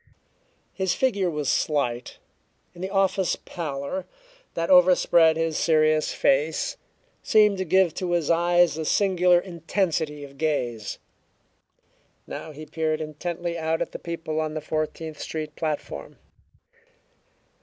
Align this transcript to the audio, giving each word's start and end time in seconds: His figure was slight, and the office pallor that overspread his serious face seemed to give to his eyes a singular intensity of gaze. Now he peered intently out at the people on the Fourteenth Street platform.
His 0.73 0.95
figure 0.95 1.29
was 1.29 1.47
slight, 1.47 2.17
and 2.73 2.83
the 2.83 2.89
office 2.89 3.35
pallor 3.35 4.07
that 4.55 4.71
overspread 4.71 5.37
his 5.37 5.59
serious 5.59 6.11
face 6.11 6.75
seemed 7.21 7.59
to 7.59 7.65
give 7.65 7.93
to 7.93 8.13
his 8.13 8.31
eyes 8.31 8.79
a 8.79 8.85
singular 8.85 9.37
intensity 9.37 10.23
of 10.23 10.39
gaze. 10.39 10.97
Now 12.25 12.51
he 12.51 12.65
peered 12.65 12.99
intently 12.99 13.59
out 13.59 13.79
at 13.79 13.91
the 13.91 13.99
people 13.99 14.39
on 14.41 14.55
the 14.55 14.59
Fourteenth 14.61 15.19
Street 15.19 15.55
platform. 15.55 16.17